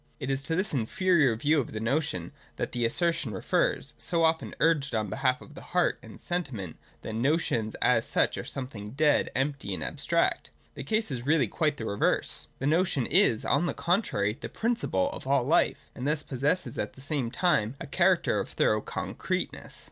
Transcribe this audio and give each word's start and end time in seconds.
It 0.19 0.31
is 0.31 0.41
to 0.45 0.55
this 0.55 0.73
inferior 0.73 1.35
view 1.35 1.59
of 1.59 1.73
the 1.73 1.79
notion 1.79 2.31
that 2.55 2.71
the 2.71 2.85
assertion 2.87 3.33
refers, 3.33 3.93
so 3.99 4.23
often 4.23 4.55
urged 4.59 4.95
on 4.95 5.11
behalf 5.11 5.41
of 5.41 5.53
the 5.53 5.61
heart 5.61 5.99
and 6.01 6.19
sentiment, 6.19 6.77
that 7.03 7.13
notions 7.13 7.75
as 7.83 8.03
such 8.07 8.35
are 8.35 8.43
something 8.43 8.93
dead, 8.93 9.29
empty, 9.35 9.75
and 9.75 9.83
ab 9.83 9.97
stract. 9.97 10.47
The 10.73 10.83
case 10.83 11.11
is 11.11 11.27
really 11.27 11.47
quite 11.47 11.77
the 11.77 11.85
reverse. 11.85 12.47
The 12.57 12.65
notion 12.65 13.05
is, 13.05 13.45
on 13.45 13.67
the 13.67 13.75
contrary, 13.75 14.33
the 14.39 14.49
principle 14.49 15.11
of 15.11 15.27
all 15.27 15.43
life, 15.43 15.77
and 15.93 16.07
thus 16.07 16.23
possesses 16.23 16.79
at 16.79 16.93
the 16.93 16.99
same 17.01 17.29
time 17.29 17.75
a 17.79 17.85
character 17.85 18.39
of 18.39 18.49
thorough 18.49 18.81
concreteness. 18.81 19.79